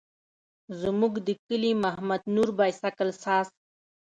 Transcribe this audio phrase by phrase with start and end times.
[0.81, 3.47] زموږ د کلي محمد نور بایسکل ساز.